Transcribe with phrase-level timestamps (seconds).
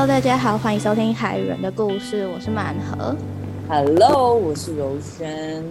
[0.00, 3.14] Hello，大家好，欢迎收听海人的故事，我是满河。
[3.68, 5.62] Hello，我是柔轩。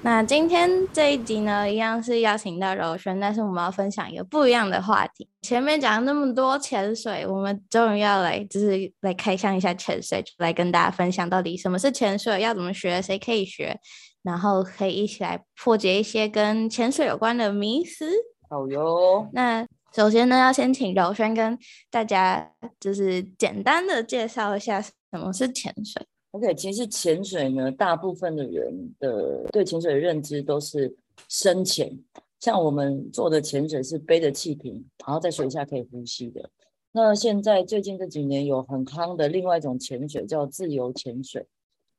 [0.00, 5.28] 那今天这一集呢，一样是邀请到柔轩，但是我们要分享一个不一样的话题。
[5.42, 13.76] 前面讲了那么多潜水，我们终于要来，就是来开箱一下潜水，来跟大家分享到底什么是潜水，要怎么学，谁可以学，
[14.22, 18.08] 然后可以一起来破解一些跟潜水有关的迷思。
[18.48, 21.58] 好哟，那首先呢，要先请柔轩跟
[21.90, 22.50] 大家
[22.80, 26.04] 就是简单的介绍一下什么是潜水。
[26.30, 30.96] OK，其实潜水呢，大部分的人的对潜水的认知都是
[31.28, 31.92] 深潜，
[32.40, 36.48] 像我们做的潜水是背着气瓶，然后在水下可以呼吸的。
[36.92, 41.46] 那现在最近这几年有很夯的另外一种潜水叫自由潜水，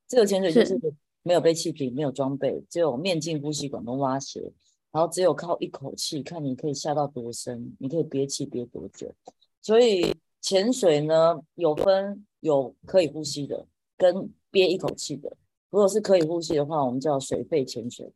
[0.08, 0.80] 自由潜水就是
[1.22, 4.52] 没有背气瓶，没有装备，只有面镜、呼吸管跟蛙鞋，
[4.94, 9.12] 然后只有靠一口气，看你可以下到多深，你可以憋气憋多久。
[9.60, 13.66] 所以潜水呢有分有可以呼吸的。
[13.96, 15.36] 跟憋一口气的，
[15.70, 18.08] 如果是可以呼吸的话，我们叫水肺潜水；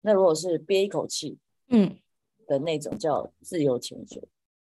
[0.00, 1.38] 那如果是憋一口气，
[1.68, 1.96] 嗯，
[2.48, 4.20] 的那种叫自由潜水。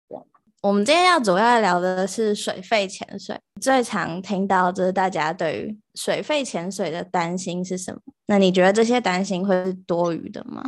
[0.09, 0.25] 这样，
[0.63, 3.37] 我们今天要主要聊的是水肺潜水。
[3.61, 8.01] 最常听到就是大家对于水肺潜水的担心是什么？
[8.27, 10.63] 那你觉得这些担心会是多余的吗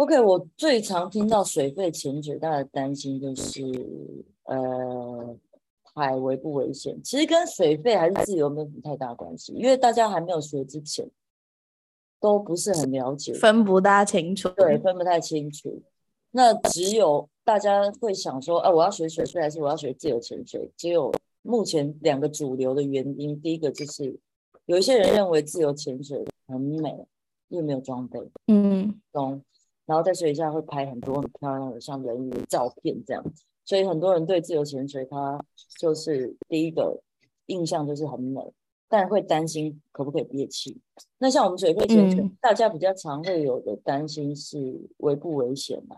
[0.00, 3.62] ？OK，我最常听到水肺潜水大家担心就是，
[4.44, 5.36] 呃。
[5.92, 7.02] 海危不危险？
[7.02, 11.04] 其实跟水肺还是自由没有什么太大关系，因为大家还没有学之前
[12.20, 14.48] 都不是很了解，分不大清楚。
[14.50, 15.82] 对，分不太清楚。
[16.30, 20.70] 那只有大家会想说，哎、啊，我要学水肺还是我要学自由潜水？
[20.76, 21.12] 只有
[21.42, 24.16] 目前两个主流的原因，第一个就是
[24.66, 27.04] 有一些人认为自由潜水很美，
[27.48, 29.42] 因为没有装备，嗯，懂。
[29.90, 33.42] 然后在水下会拍很多很漂亮的像人鱼的照片这样子。
[33.64, 35.44] 所以很多人对自由潜水，它
[35.80, 37.02] 就是第一个
[37.46, 38.52] 印象就是很美，
[38.88, 40.80] 但会担心可不可以憋气。
[41.18, 45.96] 那像我们水肺潜水，嗯、大家比较常会有的担心是危不危险嘛？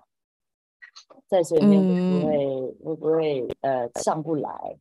[1.29, 4.79] 在水里面会不会、嗯、会不会呃上不来？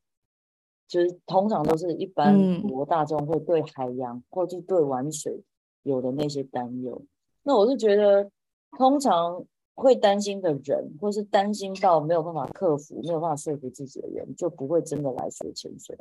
[0.88, 5.44] 就是通常都是一般国大众会对海洋或者对玩水
[5.84, 7.02] 有的那些担忧。
[7.44, 8.32] 那我是觉得
[8.78, 9.46] 通常。
[9.74, 15.98] 会担心的人，或是担心到没有办法克服、没有办法说服自己的人，就不会真的来学潜水。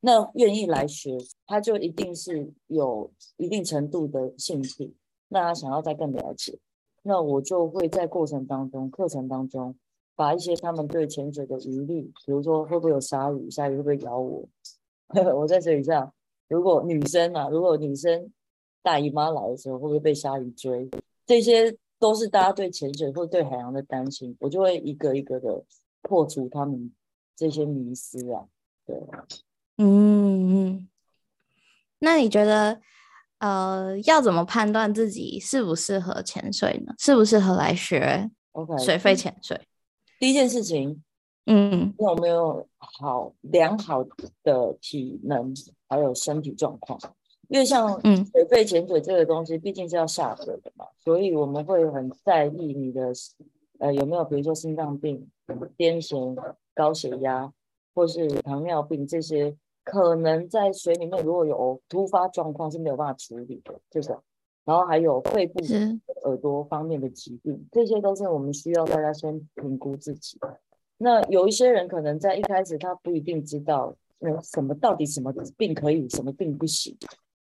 [0.00, 4.94] 那愿意来学，他就一定是有一定程度的兴趣，
[5.28, 6.58] 那他想要再更了解，
[7.02, 9.74] 那我就会在过程当中、课程当中，
[10.14, 14.48] 把一些他们对潜水的疑虑，比如说会不会有鲨鱼，鲨鱼会不会咬我？
[15.36, 16.10] 我在水下，
[16.48, 18.32] 如果女生啊，如果女生
[18.80, 20.88] 大姨妈来的时候，会不会被鲨鱼追？
[21.26, 21.76] 这些。
[21.98, 25.64] 都是大家对潜水或对海洋的担心，我就会一个一个的
[26.02, 26.92] 破除他们
[27.34, 28.44] 这些迷思啊。
[28.84, 28.94] 对，
[29.78, 30.88] 嗯嗯。
[32.00, 32.78] 那你觉得，
[33.38, 36.92] 呃，要怎么判断自己适不适合潜水呢？
[36.98, 39.58] 适不适合来学？OK，水肺潜水。
[40.20, 41.02] 第一件事情，
[41.46, 44.04] 嗯，你有没有好良好
[44.42, 45.54] 的体能
[45.88, 47.00] 还有身体状况？
[47.48, 53.12] 因为像水肺潜水这个东西，毕竟是要下水的嘛，所以我们会很在意你的
[53.78, 55.28] 呃有没有，比如说心脏病、
[55.76, 56.36] 癫痫、
[56.74, 57.52] 高血压，
[57.94, 64.20] 或是糖尿病这些，可能在水里面如果有突发状况是没有办法处理的这种，
[64.64, 65.62] 然后还有肺部、
[66.24, 70.38] 耳朵方面的疾病，这些都是我们需要大家先评估自己。
[70.98, 76.96] 那有一些人可能在一开始他不一定知道，呃，什么到底什么病可以，什么病不行。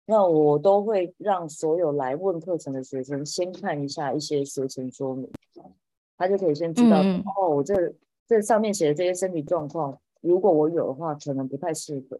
[0.06, 5.30] 那我都会让所有来问课程的学生先看一下一些学程说明，
[6.18, 7.74] 他就可以先知道、嗯、哦，我这
[8.26, 12.18] 这上面写的这些身体状况，如果我有的话，可能不太适合。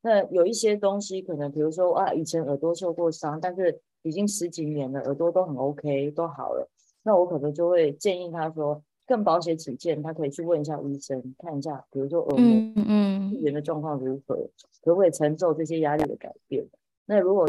[0.00, 6.68] 那有一些东西可能，比如说啊，以前耳朵受过伤，但是已经十几年了，耳朵都很 OK，都好了。
[7.02, 14.36] 那我可能就会建议他说，更保险起见，他可以去问一下医生，看一下，比如说耳膜嗯复原的状况如何，
[14.82, 16.66] 可不可以承受这些压力的改变。
[17.06, 17.48] 那如果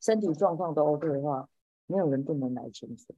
[0.00, 1.48] 身体状况都 OK 的话，
[1.86, 3.14] 没有人不能来潜水。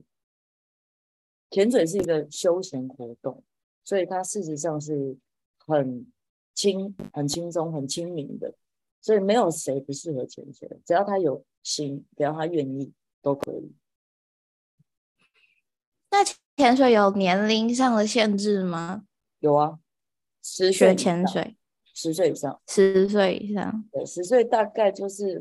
[1.50, 3.43] 潜水是一个休闲活动，
[3.85, 5.17] 所以它事实上是
[5.59, 6.06] 很
[6.55, 8.55] 轻、很轻松、很亲民的，
[9.00, 12.93] 所以没有谁不适合潜水，只要他有心，只要他愿意，
[13.23, 13.75] 都可以。
[16.11, 16.25] 那
[16.56, 19.06] 潜水有年龄上的限制吗？
[19.41, 19.79] 有啊，
[20.43, 21.57] 十学潜水，
[22.00, 23.85] 十岁以上，十岁以上。
[23.91, 25.37] 对，十岁大概就是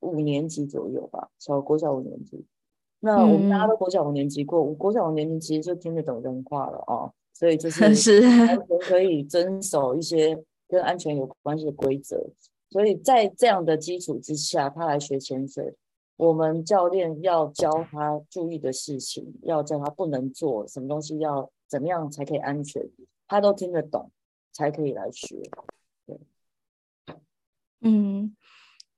[0.00, 2.44] 五年级左右吧，小国小五年级。
[3.00, 10.38] 那我们大家都国小五年级过，我国小五年级其实就听得懂人话了哦，所以就是 是完全可以遵守一些
[10.68, 12.22] 跟安全有关系的规则。
[12.68, 15.74] 所以在这样的基础之下，他来学潜水，
[16.18, 22.86] 我们教练要教他注意的事情，要教他不能做什么东西，要怎么样才可以安全，
[23.26, 24.10] 他都听得懂，
[24.56, 25.36] 才可以来学。
[26.06, 26.18] 对，
[27.82, 28.34] 嗯，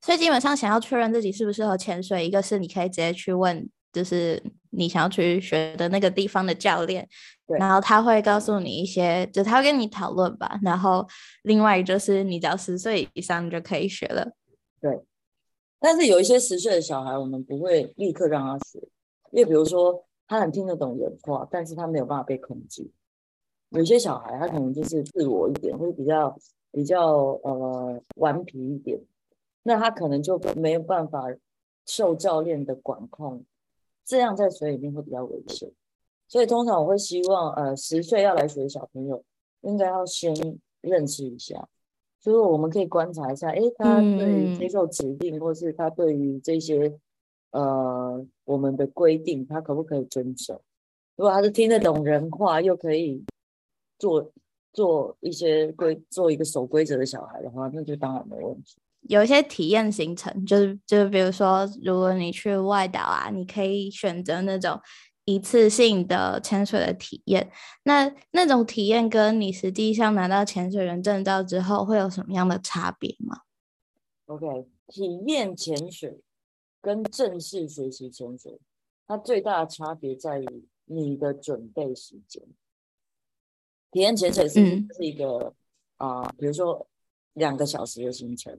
[0.01, 4.41] 所以基本上想要确认自己适不适合潜水，一个是你可以直接去问，就是
[4.71, 7.09] 你想要去学的那个地方的教练，
[7.59, 10.61] 然后他会告诉你一些，就他会跟你讨论吧。
[10.63, 11.05] 然后
[11.43, 14.33] 另外就是你只要十岁以上就可以学了。
[14.81, 14.97] 对，
[15.81, 18.79] 但是有一些十岁的小孩，我们不会立刻让他学，
[19.33, 22.89] 因为比如说他很听得懂人话，但是他没有办法被控制。
[23.71, 26.37] 有些小孩他可能就是自我一点，会比较。
[26.71, 29.01] 比较呃顽皮一点，
[29.63, 31.25] 那他可能就没有办法
[31.87, 33.43] 受教练的管控，
[34.05, 35.73] 这样在水里面会比较危险。
[36.29, 39.25] 所以通常我会希望，呃，十岁要来学的小朋友，
[39.63, 40.35] 应该要先
[40.83, 41.67] 认识一下，
[42.21, 46.95] 就是我们可以观察一下，诶，他对接受指令，或是他对于这些
[47.53, 50.61] 呃我们的规定，他可不可以遵守？
[51.17, 53.25] 如果他是听得懂人话，又可以
[53.99, 54.33] 做。
[54.71, 58.77] 做一些规，做一个守规则的小孩的话，那就当然没问题。
[59.09, 64.79] 有一些体验行程，就是就是比如说，如果你去外岛啊，你可以选择那种
[65.25, 67.51] 一次性的潜水的体验。
[67.85, 73.39] 那那种体验跟你实际上拿到潜水员证照之后，会有什么样的差别吗
[74.27, 76.21] ？OK，体验潜水
[76.81, 78.61] 跟正式学习潜水，
[79.09, 82.43] 它最大的差别在于你的准备时间。
[83.91, 84.55] 体验潜水是
[84.95, 85.53] 是一个
[85.97, 86.87] 啊，比如说
[87.33, 88.57] 两个小时的行程，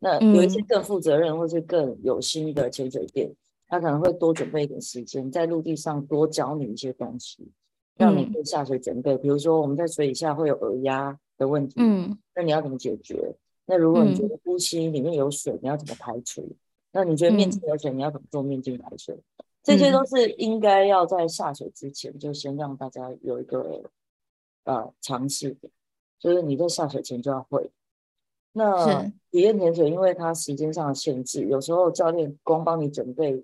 [0.00, 3.32] 那有一些更负责任或是更有心的潜水店，
[3.68, 7.48] 他可能会多准备一点时间，在陆地上多教你一些东西，
[7.96, 9.16] 让你可以下水准备。
[9.16, 13.34] 比如说我们在水底下会有耳压的问题，嗯，那你要怎么解决？
[13.66, 16.46] 那如果你觉得呼吸里面有水，你要怎么排除？
[16.92, 19.16] 那你觉得面镜有水，你要怎么做面镜排水？
[19.62, 23.82] 这些都是应该要在下水之前就先让大家有一个。
[24.66, 25.70] 呃，尝试的，
[26.18, 27.70] 就是你在下水前就要会。
[28.52, 33.36] 那体验潜水，因为它时间上的限制，有时候教练光帮你准备，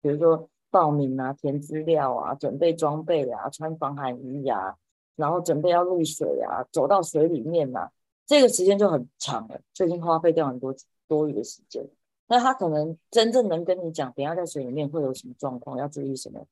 [0.00, 4.76] 比如说报名啊、填资料啊、准备装备啊、穿防寒衣啊，
[5.16, 7.90] 然后准备要入水啊、走到水里面啊，
[8.26, 10.74] 这个时间就很长了，就已经花费掉很多
[11.08, 11.84] 多余的时间。
[12.28, 16.46] 那他可能真正能跟你讲，等下在水里面会有什么状况，要注意什么？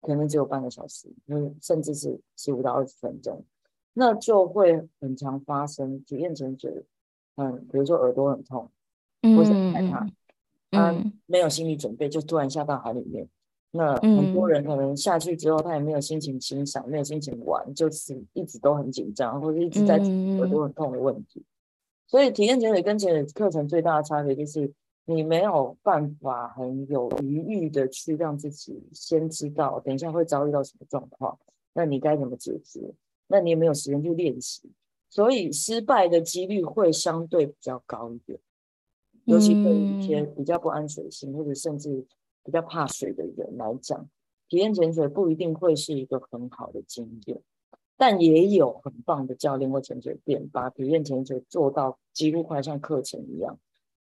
[0.00, 3.44] 可能只有半个小时，嗯，甚至是十五到二十分钟，
[3.94, 6.84] 那就会很常发生体验潜水，
[7.36, 8.70] 嗯，比如说耳朵很痛，
[9.22, 10.06] 或者害怕，
[10.70, 10.94] 他
[11.26, 13.28] 没有心理准备就突然下到海里面，
[13.72, 21.44] 那很多人可能下去之后他也没有心情欣赏，没有心情玩，就是一直都很紧张，或者一直在耳朵很痛的问题。
[22.06, 24.72] 所以体验潜水跟潜水课程最大的差别就是。
[25.10, 31.38] 你没有办法很有余裕的去让自己先知道，等一下会遭遇到什么状况，
[31.72, 32.92] 那你该怎么解决？
[33.26, 34.70] 那你也没有时间去练习，
[35.08, 38.38] 所以失败的几率会相对比较高一点。
[39.24, 42.04] 尤其对于一些比较不安全性或者甚至
[42.44, 44.06] 比较怕水的人来讲，
[44.46, 47.40] 体验潜水不一定会是一个很好的经验。
[47.96, 53.58] 但也有很棒的教练或潜水店，把体验潜水做到几乎快像课程一样。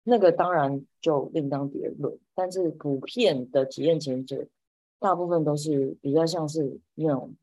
[0.04, 4.46] 那个当然就另当别论，但是普遍的体验前者，
[4.98, 7.34] 大部分都是比较像是那种，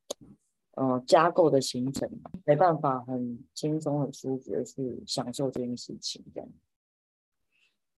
[0.72, 2.10] 呃，加购的行程，
[2.46, 6.24] 没办法很轻松、很舒服的去享受这件事情。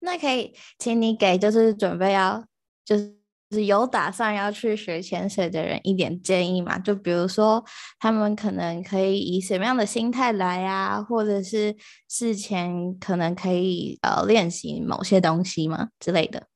[0.00, 2.47] 那可以，请你给就是准备要
[2.85, 3.18] 就是。
[3.50, 6.78] 是有打算要去学潜水的人一点建议嘛？
[6.78, 7.64] 就比如说，
[7.99, 11.02] 他们可能可以以什么样的心态来啊？
[11.02, 11.75] 或者是
[12.09, 16.47] 事前可能可以呃练习某些东西嘛之类的。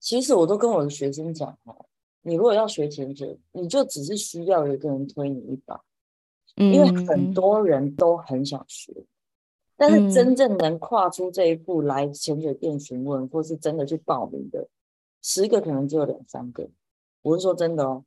[0.00, 1.86] 其实我都跟我的学生讲哦，
[2.22, 5.78] 你如果要学潜水，你就只是需要有一个人推你一把，
[6.56, 8.92] 因为很多人都很想学，
[9.76, 14.66] 但是真正能跨出这一步来潜水店询问，或是真的去报名的。
[15.22, 16.68] 十个可能只有两三个，
[17.22, 18.04] 我是说真的哦。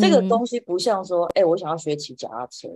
[0.00, 2.68] 这个东西不像说，哎，我想要学骑脚踏车，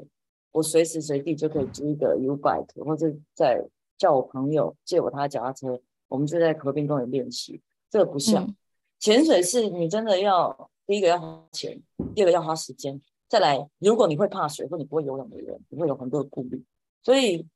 [0.52, 3.66] 我随时随地就可以租一个 U bike，或者在
[3.98, 7.60] 叫我朋友借我他的脚踏车，我们就在河边公园练习。
[7.90, 8.54] 这个不像
[8.98, 11.82] 潜水，是你真的要第一个要花钱，
[12.14, 16.62] 第二个要花时间，再来，如果你会怕水或你不会游泳的人，你会有很多的顾虑。
[17.02, 17.46] 所以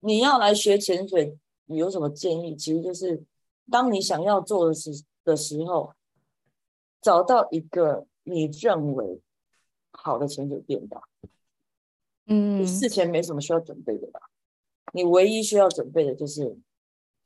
[0.00, 1.36] 你要来学潜水，
[1.66, 2.54] 你有什么建议？
[2.54, 3.22] 其实就是
[3.70, 5.02] 当你想要做的是。
[5.24, 5.94] 的时候，
[7.00, 9.20] 找到一个你认为
[9.90, 11.02] 好的潜水店吧。
[12.26, 14.20] 嗯，事前没什么需要准备的吧？
[14.92, 16.56] 你唯一需要准备的就是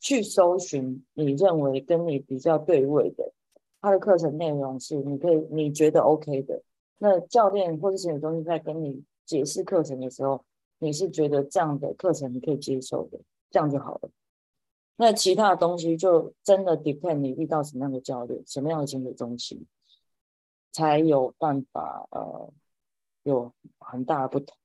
[0.01, 3.33] 去搜寻你认为跟你比较对位的，
[3.81, 6.63] 他的课程内容是你可以你觉得 OK 的。
[6.99, 10.45] 那教练或者潜水中心在跟你解释课程的时候，
[10.79, 13.19] 你是觉得这样的课程你可以接受的，
[13.51, 14.11] 这样就好了。
[14.97, 19.67] 那其他的东西就真的 depend 你遇到什么样的教练，什么样的心理中心，
[20.73, 22.51] 才有办法呃
[23.23, 24.57] 有很大的不同。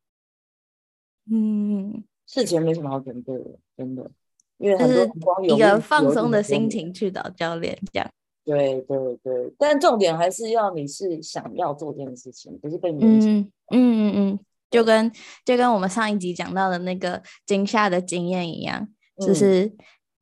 [1.29, 4.09] 嗯，事前没什么好准备的，真的，
[4.57, 8.09] 因为很多光有一个放松的心情去找教练这样。
[8.43, 13.29] 对对对，但重点还是要你是想要做这件事情，不是被勉强。
[13.29, 14.39] 嗯嗯嗯嗯，
[14.71, 15.11] 就跟
[15.45, 18.87] 就跟我们上一集讲到的那个惊吓的经验一样，
[19.19, 19.71] 就是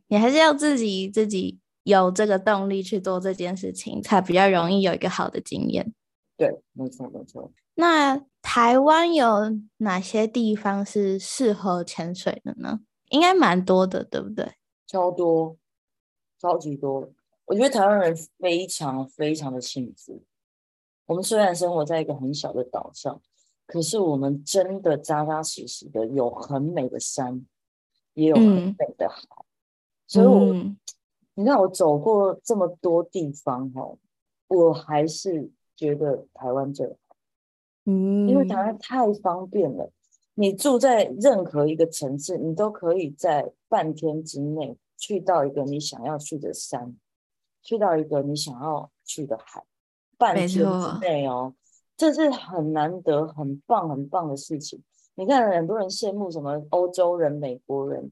[0.09, 5.93] 你还是要自己自己有这个动力去做这件事情，才比较容易有一个好的经验。
[6.35, 7.51] 对，没错没错。
[7.75, 12.81] 那台湾有哪些地方是适合潜水的呢？
[13.09, 14.53] 应该蛮多的，对不对？
[14.85, 15.57] 超多，
[16.39, 17.11] 超级多。
[17.45, 20.23] 我觉得台湾人非常非常的幸福。
[21.05, 23.21] 我们虽然生活在一个很小的岛上，
[23.65, 27.45] 可是我们真的扎扎实实的有很美的山，
[28.13, 29.38] 也有很美的海。
[30.09, 30.53] 所以，我
[31.35, 33.95] 你看我走过这么多地方哈，
[34.47, 37.15] 我还是觉得台湾最好。
[37.85, 39.89] 嗯，因为台湾太方便了，
[40.33, 46.97] 你住在任何一个城市，你都可以在半天之内去到一个你想要去的山。
[47.61, 49.61] 去到一个你想要去的海，
[50.17, 50.63] 半天之
[51.01, 51.53] 内哦，
[51.97, 54.81] 这是很难得、很棒、很棒的事情。
[55.15, 58.09] 你看，很多人羡慕什么欧洲人、美国人，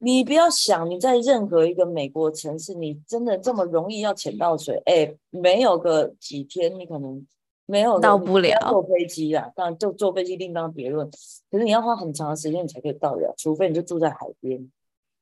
[0.00, 4.82] 你不要想你在任何一个美国城市，你真的这么容易要潜到水？
[4.84, 7.24] 哎，没有个几天，你可能
[7.66, 8.58] 没有到不了。
[8.68, 11.08] 坐飞机啦，当然就坐飞机另当别论。
[11.50, 14.70] 可是你要花很长的时间，你才可以到了，除非你就住在海边，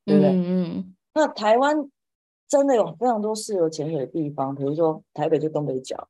[0.04, 0.30] 对不对？
[0.30, 0.94] 嗯。
[1.12, 1.90] 那台湾。
[2.50, 6.08] 真的有非常多适合潜水的地方，比如说台北就东北角，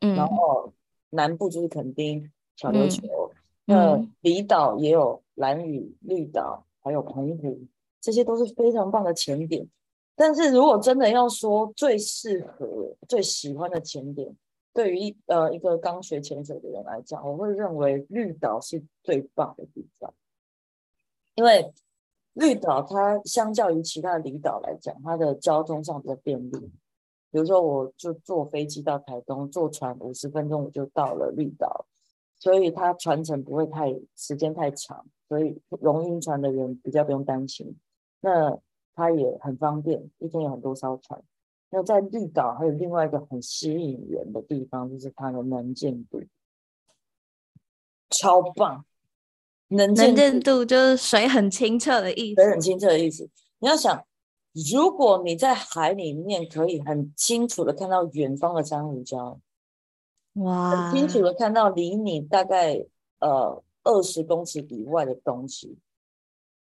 [0.00, 0.72] 嗯，然后
[1.10, 3.30] 南部就是垦丁、小琉球，
[3.64, 7.60] 那离岛也有蓝屿、绿岛，还有澎湖，
[8.00, 9.68] 这些都是非常棒的潜点。
[10.14, 14.34] 但是如果真的要说最适合、最喜欢的潜点，
[14.72, 20.12] 对于一呃一个刚学潜水的人来讲，我会认为绿岛是最棒的地方，
[21.34, 21.72] 因为。
[22.34, 26.70] 绿岛它相较于其他离岛来讲，它的交通上比较便利。
[27.32, 31.86] 比如说，我就坐飞机到台东，坐船五十分钟我就到了绿岛，
[32.38, 37.76] 所以它船程不会太时间太长，所以容晕船的人比较不用担心。
[38.20, 38.58] 那
[38.94, 41.22] 它也很方便，一天有很多艘船。
[41.70, 46.22] 那在绿岛还有另外一个很吸引人的地方，就是它的能见度
[48.10, 48.84] 超棒。
[49.68, 53.28] 能见度就是水很清澈的意思，水很清澈的意思。
[53.58, 54.02] 你要想，
[54.72, 59.38] 如果你在海里面可以很清楚的看到远方的珊瑚礁，
[60.34, 62.82] 哇，很清楚的看到离你大概
[63.18, 65.76] 呃二十公尺以外的东西，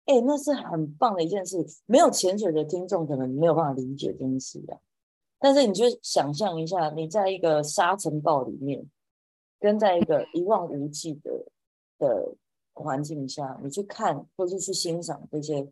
[0.07, 1.65] 哎，那是很棒的一件事。
[1.87, 4.79] 没有潜水的听众可能没有办法理解这件事啊。
[5.39, 8.85] 但是你就想象一下，你在一个沙尘暴里面，
[9.61, 11.45] 跟在一个一望无际的
[11.99, 12.35] 的。
[12.77, 15.65] 环境下，你去看或是去欣赏这些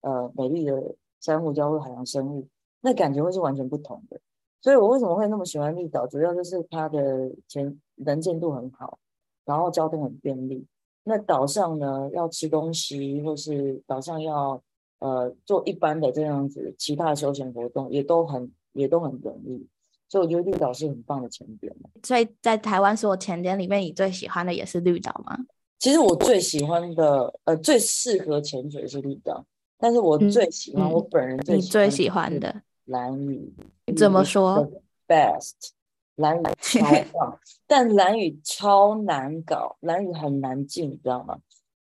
[0.00, 2.48] 呃美丽的珊瑚礁或海洋生物，
[2.80, 4.20] 那感觉会是完全不同的。
[4.60, 8.98] 所以我为什么会那么喜欢绿岛，主要就是它的前能见度很好，
[9.44, 10.66] 然后交通很便利。
[11.08, 14.62] 那岛上呢，要吃东西或是岛上要
[14.98, 19.66] 呃做一般的这样子其他的休闲活动，也都很也都很容易。
[20.10, 21.74] 所以我觉得绿岛是很棒的潜点。
[22.02, 25.38] 所以在台湾所有潜点里面，你最喜欢的也是绿岛吗？
[25.78, 29.44] 其实我最喜欢的，呃，最适合潜水是绿岛，
[29.78, 33.54] 但是我最喜欢我本人最最喜欢的蓝屿。
[33.96, 34.68] 怎么说
[35.06, 35.70] ？Best，
[36.18, 41.38] 蓝屿超棒， 但蓝屿超难搞，蓝屿很难进，你知道吗？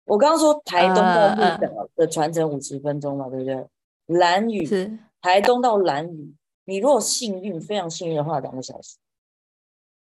[0.05, 3.67] 我刚刚说台东到绿岛的船程五十分钟嘛，对不对？
[4.07, 6.35] 蓝屿是台东到蓝屿，
[6.65, 8.97] 你如果幸运，非常幸运的话，两个小时。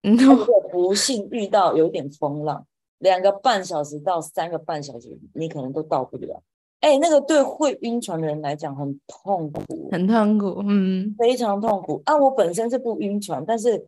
[0.02, 2.64] 如果不幸遇到有点风浪。
[2.98, 6.42] 两个半小时到三个半小时，你可能都到不了。
[6.80, 12.02] 哎，那个对会晕船的人来讲很痛苦，很痛苦，嗯，非常痛苦。
[12.06, 13.86] 啊，我本身是不晕船，但是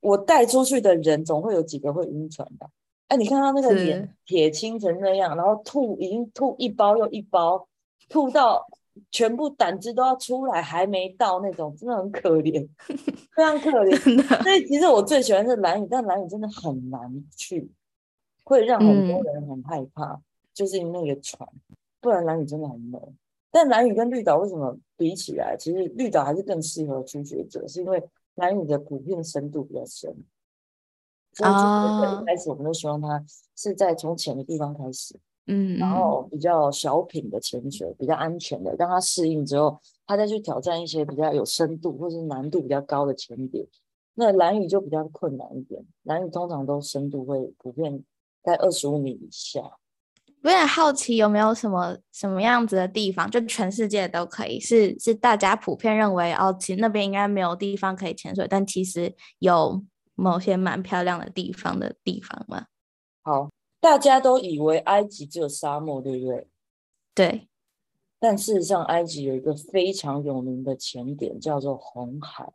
[0.00, 2.68] 我带出去的人总会有几个会晕船的。
[3.08, 7.66] 哎，你看他那个脸铁青成那样，然后吐已经吐一包又一包，
[8.08, 8.66] 吐到
[9.10, 12.68] 全部胆汁都要出来，还没到那种，真的很可怜，
[13.34, 14.42] 非常可怜。
[14.42, 17.70] 所以其实我最喜欢是蓝雨，但蓝雨真的很难去。
[18.42, 20.20] 会让很多人很害怕，
[20.52, 21.48] 就是那个船，
[22.00, 22.98] 不然蓝雨真的很美。
[23.48, 28.02] 但蓝雨跟绿岛为什么比起来，其实绿岛还是更适合初学者，是因为
[28.40, 30.12] 蓝屿的普遍深度比较深。
[31.32, 35.16] 所以一开始我们都希望他是在从浅的地方开始，
[35.46, 43.64] 嗯，然后比较小品的潜水，比较安全的，让他适应之后，他再去挑战一些比较有深度或是难度比较高的潜点。
[44.14, 48.04] 那蓝屿就比较困难一点，蓝屿通常都深度会普遍
[48.42, 49.78] 在二十五米以下。
[50.42, 62.66] 有点好奇有没有什么什么样子的地方，就全世界都可以，是是大家普遍认为哦，其实那边应该没有地方可以潜水，但其实有某些蛮漂亮的地方的地方吗？
[63.22, 66.48] 好，大家都以为埃及只有沙漠，对不对？
[67.14, 67.46] 对。
[68.18, 72.50] 但事实上，埃及有一个非常有名的潜点，叫做红海。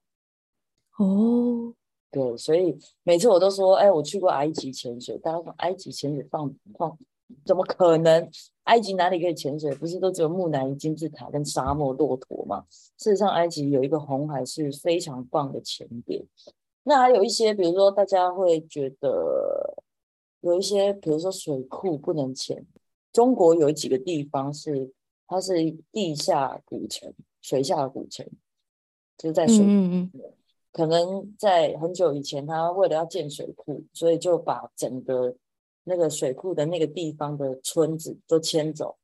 [0.98, 1.74] 哦，
[2.12, 6.98] 对，所以每次我都说，哎，我去过埃及潜水，大家说埃及潜水放放。
[7.46, 8.30] 怎么可能？
[8.66, 9.72] 埃及哪里可以潜水？
[9.76, 12.66] 不是都只有木乃伊、金字塔跟沙漠、骆驼吗？
[12.98, 16.26] 事实上，埃及有一个红海是非常棒的潜点。
[16.82, 19.76] 那还有一些，比如说大家会觉得
[20.42, 22.66] 有一些，比如说水库不能潜。
[23.14, 24.92] 中国有几个地方是
[25.28, 25.54] 它是
[25.92, 28.26] 地下古城、水下古城，
[29.16, 30.22] 就是在水嗯嗯
[30.72, 35.36] 可能在很久以前，他为了要建水库，所以就把整个。
[35.88, 38.98] 那个水库的那个地方的村子都迁走，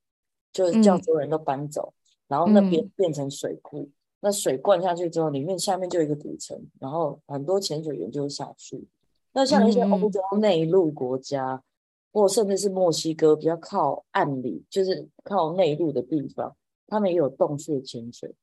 [0.51, 1.93] 就是叫所有人都搬走，
[2.27, 3.89] 然后那边变成水库。
[4.19, 8.87] 那水灌下去之后，里面下面就有一个古城，然后很多潜水员就会下去。
[9.33, 11.63] 那像一些欧洲内陆国家，
[12.11, 16.55] 或甚至是墨西哥比较靠岸里，就是靠内陆的地方，
[16.87, 18.35] 他们也有洞穴潜水，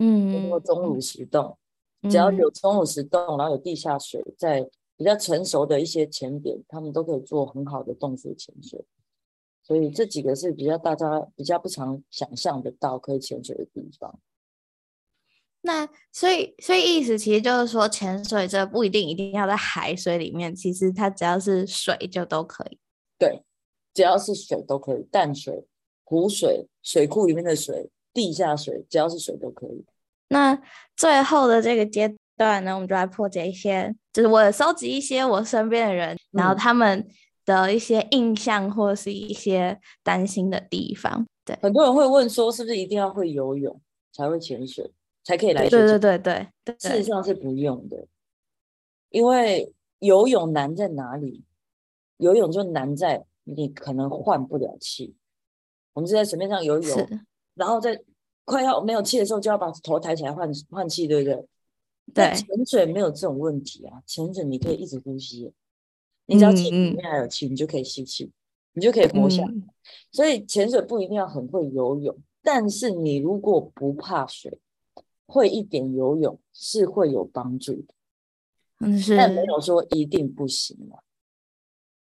[0.00, 1.56] 嗯，通过钟乳石洞，
[2.02, 4.68] 只要有钟乳石洞，然后有地下水在。
[4.98, 8.84] 比较成熟的一些潜点，他们都可以做很好的洞穴潜水，
[9.62, 14.18] 所以这几个是比较大家比较不常想象得到可以潜水的地方。
[15.60, 22.78] 那所以所以意思其实就是说，潜水这不一定一定要在海水里面，其实它只要是水就都可以。
[23.18, 23.42] 对，
[23.94, 25.64] 只要是水都可以，淡水、
[26.04, 29.84] 湖水、水库里面的水、地下水，只要是水都可以。
[30.28, 30.60] 那
[30.96, 33.94] 最后的这个阶段呢，我们就来破解一些。
[34.12, 37.06] 就是我收集一些我身边的人，然后他们
[37.44, 41.26] 的一些印象或者是一些担心的地方。
[41.44, 43.80] 对，很多人会问说，是不是一定要会游泳
[44.12, 44.90] 才会潜水，
[45.24, 45.68] 才可以来？
[45.68, 46.46] 对对对对，
[46.78, 48.06] 事实上是不用的，
[49.10, 51.44] 因为游泳难在哪里？
[52.18, 55.14] 游泳就难在你可能换不了气。
[55.92, 57.08] 我们是在水面上游泳，
[57.54, 58.00] 然后在
[58.44, 61.48] 快要没有气的时候，就要把头抬起来换换气，对不对？
[62.14, 64.02] 对，潜水没有这种问题啊！
[64.06, 65.52] 潜水你可以一直呼吸，
[66.26, 68.30] 你只要气里面还有气，你就可以吸气，
[68.72, 69.52] 你就可以活下来。
[70.10, 74.58] 所以潜水不一定要很会游泳，但是你如果不怕水，
[75.26, 77.94] 会一点游泳是会有帮助的。
[78.80, 81.02] 嗯，是，但没有说一定不行啊。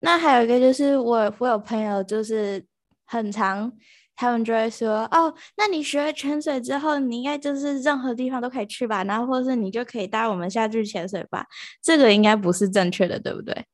[0.00, 2.64] 那还有一个就是我，我有朋友就是
[3.04, 3.72] 很长。
[4.20, 9.02] 他们就会说：“哦，那你学了潜水之后，你应该就是任何地方都可以去吧？
[9.04, 11.46] 然后，或是你就可以带我们下去潜水吧？
[11.82, 13.64] 这个应该不是正确的，对不对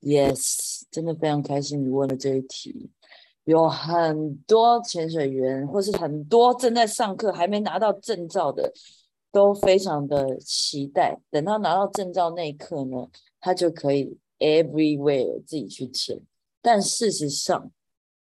[0.00, 2.90] ？”Yes，真的非常开心你问了这一题。
[3.44, 8.72] 有很多潜水员，或是很多正在上课还没拿到证照的，
[9.30, 11.18] 都非常的期待。
[11.30, 13.08] 等他拿到证照那一刻呢，
[13.38, 16.18] 他就可以 everywhere 自己去潜。
[16.62, 17.70] 但事实上，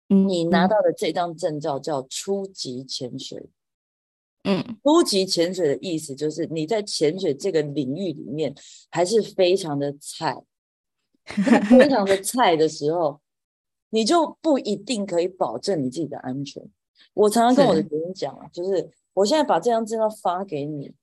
[0.07, 3.49] 你拿到的这张证照叫初级潜水，
[4.43, 8.53] 嗯，初级潜水的意思就是你在潜水这个领域里面
[8.89, 10.43] 还是非常的菜，
[11.69, 13.21] 非常的菜的时候，
[13.89, 16.61] 你就不一定可以保证你自己的安全。
[17.13, 20.93] 我常常跟我的学生讲啊，就是我现在把这张证照发给你。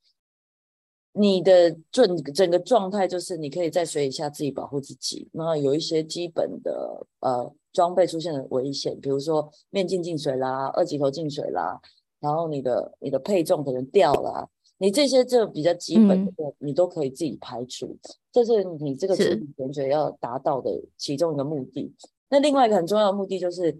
[1.12, 11.80] 你的整整个状态就是你可以在水底下自己保护自己，那有一些基本的呃装备出现了危险，比如说面镜进水啦、二级头进水啦，
[12.20, 17.98] 然后你的你的配重可能掉啦，你这些就比较基本的你都可以自己排除，
[18.30, 21.92] 这是你这个初级潜水要达到的其中一个目的。
[22.28, 23.76] 那另外一个很重要的目的就是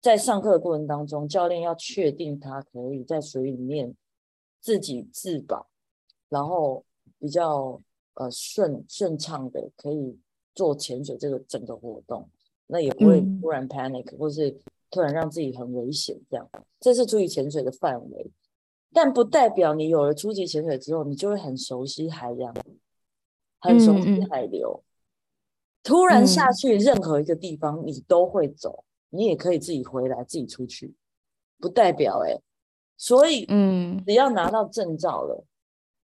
[0.00, 3.94] 在上课的过程当中，教练要确定他可以在水里面
[4.58, 5.66] 自己自保。
[6.32, 6.82] 然后
[7.18, 7.78] 比较
[8.14, 10.18] 呃顺顺畅的可以
[10.54, 12.26] 做潜水这个整个活动，
[12.68, 14.58] 那也不会突然 panic 或是
[14.90, 16.48] 突然让自己很危险这样。
[16.80, 18.30] 这是初级潜水的范围，
[18.94, 22.54] 但不代表你有了初级潜水之后，你就会很熟悉海洋，
[23.60, 24.82] 很熟悉海流。
[25.82, 30.94] 突然下去任何一个地方，你都会走，你也可以自己回来，自己出去，
[31.58, 32.40] 不代表哎。
[32.96, 35.44] 所以，嗯，只要拿到证照了，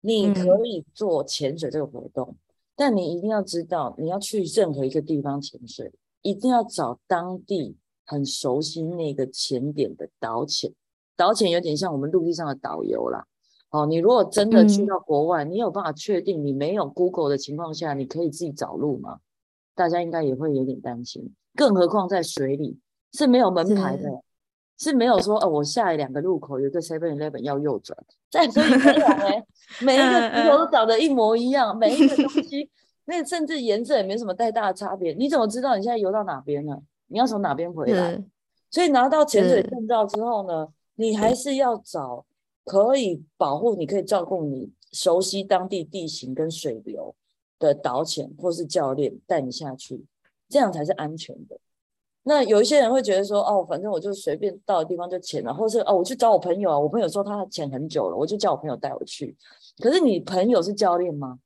[0.04, 2.36] 你可以做潜水这个活动。
[2.76, 5.90] 但你一定要知道，你要去任何一个地方潜水，
[6.20, 10.70] 一定要找当地很熟悉那个潜点的导潜。
[11.16, 13.26] 导潜有点像我们陆地上的导游啦。
[13.70, 19.20] 哦，你如果真的去到国外，你有办法确定你没有 Google 的情况下，你可以自己找路吗？
[19.74, 21.34] 大家应该也会有点担心。
[21.54, 22.78] 更何况在水里
[23.12, 24.22] 是没有门牌的，
[24.78, 27.96] 是没有说哦，我下两个路口有个 Seven Eleven 要右转，
[28.34, 29.44] 在水里没有哎，
[29.80, 32.68] 每一个石头都长得一模一样，每一个东 西
[33.04, 36.76] 那甚至颜色也没什么太大的差别，你怎么知道你现在游到哪边呢？
[37.06, 38.20] 你要从哪边回来？
[38.70, 40.66] 所以拿到潜水证照之后呢，
[40.96, 42.26] 你还是要找
[42.64, 47.14] 可以保护你、可以照顾你、熟悉当地地形跟水流
[47.60, 50.04] 的导潜或是教练带你下去，
[50.48, 51.56] 这样才是安全的。
[52.26, 59.36] 那有一些人会觉得说，哦，反正我就随便到的地方就潜了，或是哦，我去找我朋友啊，我朋友说他潜很久了，我就叫我朋友带我去。
[59.78, 61.38] 可是你朋友是教练吗？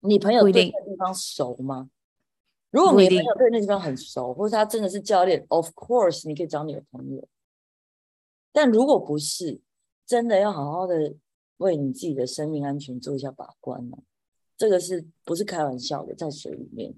[0.00, 1.90] 你朋友对那地方熟吗？
[2.70, 7.28] 如果你朋友对那地方很熟，或者他真的是教练，of course 你可以找你的朋友。
[8.52, 9.60] 但如果不是，
[10.06, 11.14] 真的要好好的
[11.58, 13.98] 为你自己的生命安全做一下把关呢？
[14.56, 16.14] 这个是不是开玩笑的？
[16.14, 16.94] 在水里面。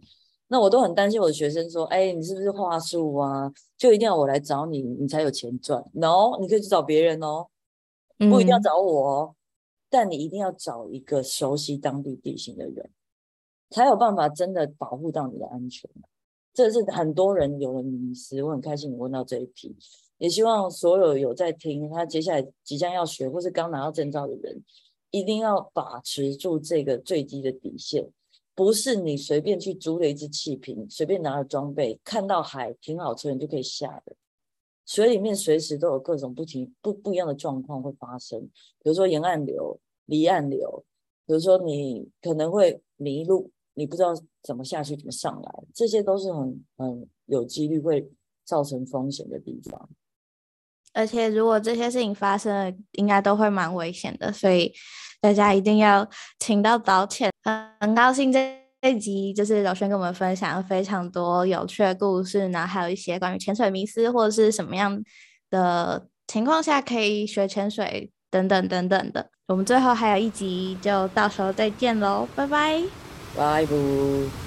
[0.49, 3.53] 那我都很担心我的学生说：“哎，你是不是话术啊？
[3.77, 7.49] 就一定要我来找你，你才有钱赚？No，你可以去找别人哦，
[8.19, 9.35] 不一定要找我哦。
[9.91, 12.91] 但你一定要找一个熟悉当地地形的人，
[13.71, 15.91] 才有办法真的保护到你的安全。
[16.55, 18.43] 这是很多人有了迷失。
[18.45, 19.77] 我很开心你问到这一题，
[20.19, 24.63] 也希望所有有在听他接下来即将要学或是刚拿到证照的人，
[25.11, 28.09] 一定要把持住这个最低的底线。”
[28.57, 34.17] 不是你随便去租了一只气瓶，随便拿了装备，看到海停好车你就可以下的。
[34.87, 38.41] 水里面随时都有各种不停不不一样的状况会发生，
[38.83, 40.85] 比如说沿岸流、离岸流，
[41.27, 48.11] 比如说你可能会迷路，你不知道怎么下去、怎么上来，这些都是很很有几率会
[48.45, 49.91] 造成风险的地方。
[50.95, 54.73] 而且如果这些事情发生了，应该都会蛮危险的，所以
[55.21, 57.31] 大家一定要请到导潜。
[57.81, 65.03] 很高兴这这集就是柔轩跟我们分享非常多有趣的故事，然后还有一些关于潜水迷思或者是什么样
[65.51, 69.31] 的情况下可以学潜水等等等等的。
[69.49, 72.83] 我们最后还有一集，就到时候再见喽，拜拜，
[73.37, 74.46] 拜拜。